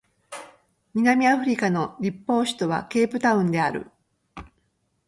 [0.95, 3.91] 南アフリカの立法首都はケープタウンである